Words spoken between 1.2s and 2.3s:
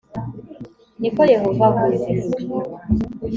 yehova avuze